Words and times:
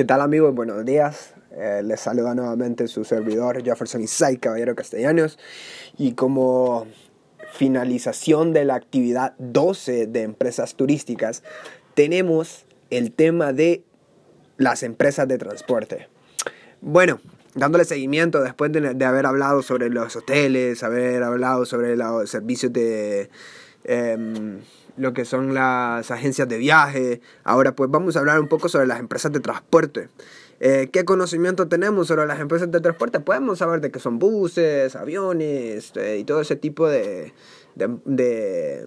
¿Qué 0.00 0.06
tal 0.06 0.22
amigos? 0.22 0.54
Buenos 0.54 0.82
días. 0.86 1.34
Eh, 1.50 1.82
les 1.84 2.00
saluda 2.00 2.34
nuevamente 2.34 2.88
su 2.88 3.04
servidor 3.04 3.62
Jefferson 3.62 4.00
Isai 4.00 4.38
Caballero 4.38 4.74
Castellanos. 4.74 5.38
Y 5.98 6.12
como 6.14 6.86
finalización 7.52 8.54
de 8.54 8.64
la 8.64 8.76
actividad 8.76 9.34
12 9.36 10.06
de 10.06 10.22
empresas 10.22 10.74
turísticas, 10.74 11.42
tenemos 11.92 12.64
el 12.88 13.12
tema 13.12 13.52
de 13.52 13.84
las 14.56 14.84
empresas 14.84 15.28
de 15.28 15.36
transporte. 15.36 16.08
Bueno, 16.80 17.20
dándole 17.54 17.84
seguimiento 17.84 18.40
después 18.40 18.72
de, 18.72 18.94
de 18.94 19.04
haber 19.04 19.26
hablado 19.26 19.60
sobre 19.60 19.90
los 19.90 20.16
hoteles, 20.16 20.82
haber 20.82 21.22
hablado 21.22 21.66
sobre 21.66 21.94
los 21.94 22.30
servicios 22.30 22.72
de... 22.72 23.28
Em, 23.84 24.60
lo 24.96 25.14
que 25.14 25.24
son 25.24 25.54
las 25.54 26.10
agencias 26.10 26.48
de 26.48 26.58
viaje. 26.58 27.20
Ahora 27.44 27.74
pues 27.74 27.90
vamos 27.90 28.16
a 28.16 28.20
hablar 28.20 28.40
un 28.40 28.48
poco 28.48 28.68
sobre 28.68 28.86
las 28.86 29.00
empresas 29.00 29.32
de 29.32 29.40
transporte. 29.40 30.08
Eh, 30.60 30.90
¿Qué 30.92 31.06
conocimiento 31.06 31.68
tenemos 31.68 32.08
sobre 32.08 32.26
las 32.26 32.38
empresas 32.40 32.70
de 32.70 32.80
transporte? 32.80 33.20
Podemos 33.20 33.58
saber 33.58 33.80
de 33.80 33.90
que 33.90 33.98
son 33.98 34.18
buses, 34.18 34.94
aviones 34.94 35.92
eh, 35.96 36.18
y 36.18 36.24
todo 36.24 36.42
ese 36.42 36.56
tipo 36.56 36.86
de, 36.86 37.32
de, 37.76 37.96
de 38.04 38.86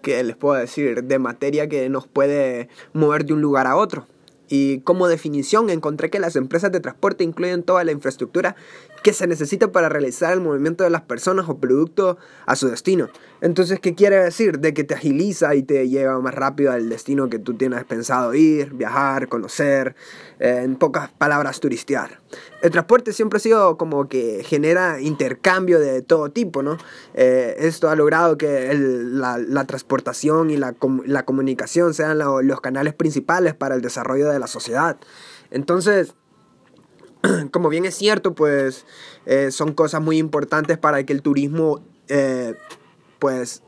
¿qué 0.00 0.24
les 0.24 0.36
puedo 0.36 0.54
decir? 0.54 1.04
De 1.04 1.18
materia 1.18 1.68
que 1.68 1.90
nos 1.90 2.06
puede 2.06 2.70
mover 2.94 3.26
de 3.26 3.34
un 3.34 3.42
lugar 3.42 3.66
a 3.66 3.76
otro. 3.76 4.06
Y 4.48 4.80
como 4.80 5.08
definición 5.08 5.68
encontré 5.68 6.10
que 6.10 6.20
las 6.20 6.36
empresas 6.36 6.72
de 6.72 6.80
transporte 6.80 7.24
incluyen 7.24 7.62
toda 7.62 7.84
la 7.84 7.92
infraestructura 7.92 8.56
que 9.04 9.12
se 9.12 9.26
necesita 9.26 9.70
para 9.70 9.90
realizar 9.90 10.32
el 10.32 10.40
movimiento 10.40 10.82
de 10.82 10.88
las 10.88 11.02
personas 11.02 11.46
o 11.50 11.58
productos 11.58 12.16
a 12.46 12.56
su 12.56 12.68
destino. 12.68 13.10
Entonces, 13.42 13.78
¿qué 13.78 13.94
quiere 13.94 14.16
decir? 14.16 14.60
De 14.60 14.72
que 14.72 14.82
te 14.82 14.94
agiliza 14.94 15.54
y 15.54 15.62
te 15.62 15.86
lleva 15.90 16.18
más 16.20 16.34
rápido 16.34 16.72
al 16.72 16.88
destino 16.88 17.28
que 17.28 17.38
tú 17.38 17.52
tienes 17.52 17.84
pensado 17.84 18.32
ir, 18.32 18.72
viajar, 18.72 19.28
conocer, 19.28 19.94
eh, 20.40 20.62
en 20.64 20.76
pocas 20.76 21.10
palabras, 21.10 21.60
turistear. 21.60 22.22
El 22.62 22.70
transporte 22.70 23.12
siempre 23.12 23.36
ha 23.36 23.40
sido 23.40 23.76
como 23.76 24.08
que 24.08 24.42
genera 24.42 24.98
intercambio 25.02 25.80
de 25.80 26.00
todo 26.00 26.30
tipo, 26.30 26.62
¿no? 26.62 26.78
Eh, 27.12 27.56
esto 27.58 27.90
ha 27.90 27.96
logrado 27.96 28.38
que 28.38 28.72
la, 28.72 29.64
transportación 29.66 30.48
y 30.48 30.56
la 30.56 31.24
comunicación 31.26 31.92
sean 31.92 32.18
los 32.18 32.60
canales 32.62 32.94
principales 32.94 33.52
para 33.54 33.74
el 33.74 33.82
desarrollo 33.82 34.30
de 34.30 34.38
la 34.38 34.46
sociedad. 34.46 34.96
Entonces, 35.50 36.14
como 37.50 37.68
bien 37.68 37.84
es 37.84 37.94
cierto, 37.94 38.34
pues 38.34 38.84
eh, 39.26 39.50
son 39.50 39.72
cosas 39.72 40.02
muy 40.02 40.18
importantes 40.18 40.78
para 40.78 41.04
que 41.04 41.12
el 41.12 41.22
turismo, 41.22 41.80
eh, 42.08 42.54
pues, 43.18 43.62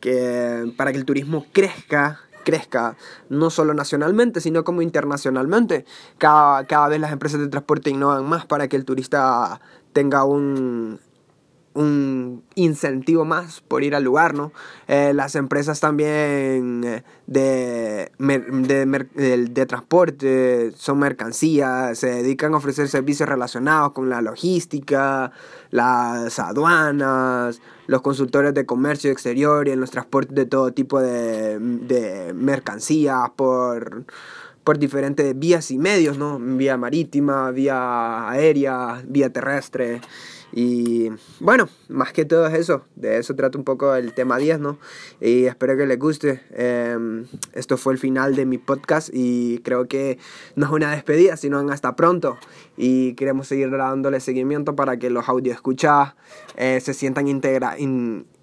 que 0.00 0.72
para 0.76 0.92
que 0.92 0.98
el 0.98 1.04
turismo 1.04 1.46
crezca, 1.52 2.20
crezca 2.44 2.96
no 3.28 3.50
solo 3.50 3.74
nacionalmente, 3.74 4.40
sino 4.40 4.64
como 4.64 4.82
internacionalmente. 4.82 5.84
Cada, 6.18 6.66
cada 6.66 6.88
vez 6.88 7.00
las 7.00 7.12
empresas 7.12 7.40
de 7.40 7.48
transporte 7.48 7.90
innovan 7.90 8.24
más 8.24 8.46
para 8.46 8.68
que 8.68 8.76
el 8.76 8.84
turista 8.84 9.60
tenga 9.92 10.24
un, 10.24 11.00
un 11.74 12.42
incentivo 12.54 13.24
más 13.24 13.60
por 13.60 13.82
ir 13.82 13.94
al 13.94 14.04
lugar, 14.04 14.34
¿no? 14.34 14.52
Eh, 14.88 15.12
las 15.14 15.34
empresas 15.34 15.80
también 15.80 16.84
eh, 16.84 17.02
de, 17.26 18.10
de, 18.18 19.46
de, 19.50 19.66
transporte 19.66 20.72
son 20.76 20.98
mercancías, 20.98 21.98
se 21.98 22.08
dedican 22.08 22.54
a 22.54 22.58
ofrecer 22.58 22.88
servicios 22.88 23.28
relacionados 23.28 23.92
con 23.92 24.10
la 24.10 24.20
logística, 24.20 25.32
las 25.70 26.38
aduanas, 26.38 27.60
los 27.86 28.02
consultores 28.02 28.54
de 28.54 28.66
comercio 28.66 29.10
exterior 29.10 29.68
y 29.68 29.70
en 29.70 29.80
los 29.80 29.90
transportes 29.90 30.34
de 30.34 30.46
todo 30.46 30.72
tipo 30.72 31.00
de, 31.00 31.58
de 31.58 32.32
mercancías 32.34 33.30
por 33.36 34.04
por 34.64 34.78
diferentes 34.78 35.38
vías 35.38 35.70
y 35.70 35.78
medios, 35.78 36.18
¿no? 36.18 36.38
Vía 36.38 36.76
marítima, 36.76 37.50
vía 37.50 38.28
aérea, 38.28 39.02
vía 39.06 39.32
terrestre. 39.32 40.00
Y 40.54 41.10
bueno, 41.40 41.68
más 41.88 42.12
que 42.12 42.26
todo 42.26 42.46
es 42.46 42.52
eso, 42.52 42.84
de 42.94 43.16
eso 43.16 43.34
trata 43.34 43.56
un 43.56 43.64
poco 43.64 43.94
el 43.94 44.12
tema 44.12 44.36
10, 44.36 44.60
¿no? 44.60 44.78
Y 45.20 45.46
espero 45.46 45.76
que 45.76 45.86
les 45.86 45.98
guste. 45.98 46.42
Em, 46.50 47.24
esto 47.54 47.78
fue 47.78 47.94
el 47.94 47.98
final 47.98 48.36
de 48.36 48.44
mi 48.44 48.58
podcast 48.58 49.08
y 49.12 49.60
creo 49.64 49.88
que 49.88 50.18
no 50.54 50.66
es 50.66 50.72
una 50.72 50.90
despedida, 50.90 51.38
sino 51.38 51.58
hasta 51.70 51.96
pronto. 51.96 52.36
Y 52.76 53.14
queremos 53.14 53.48
seguir 53.48 53.70
dándole 53.70 54.20
seguimiento 54.20 54.76
para 54.76 54.98
que 54.98 55.08
los 55.08 55.28
audio 55.28 55.52
escuchas 55.52 56.14
eh, 56.56 56.80
se 56.80 56.92
sientan 56.92 57.26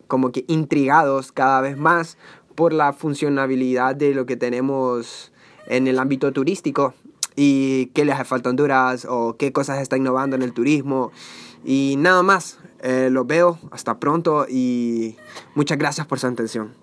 como 0.07 0.31
que 0.31 0.45
intrigados 0.47 1.31
cada 1.31 1.61
vez 1.61 1.77
más 1.77 2.17
por 2.55 2.73
la 2.73 2.91
funcionabilidad 2.93 3.95
de 3.95 4.15
lo 4.15 4.25
que 4.25 4.35
tenemos 4.35 5.31
en 5.69 5.87
el 5.87 5.99
ámbito 5.99 6.31
turístico 6.33 6.93
y 7.35 7.87
qué 7.93 8.03
les 8.03 8.15
hace 8.15 8.25
falta 8.25 8.49
a 8.49 8.51
Honduras 8.51 9.05
o 9.09 9.37
qué 9.37 9.53
cosas 9.53 9.79
está 9.79 9.95
innovando 9.95 10.35
en 10.35 10.41
el 10.41 10.51
turismo 10.51 11.11
y 11.63 11.95
nada 11.97 12.23
más, 12.23 12.57
eh, 12.81 13.09
los 13.11 13.27
veo, 13.27 13.59
hasta 13.71 13.99
pronto 13.99 14.45
y 14.49 15.15
muchas 15.55 15.77
gracias 15.77 16.07
por 16.07 16.19
su 16.19 16.27
atención. 16.27 16.73